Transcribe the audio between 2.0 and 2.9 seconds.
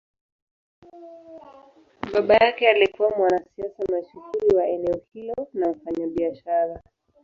Baba yake